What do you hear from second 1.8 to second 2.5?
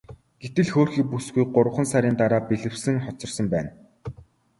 сарын дараа